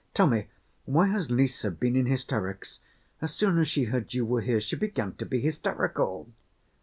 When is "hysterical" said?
5.41-6.27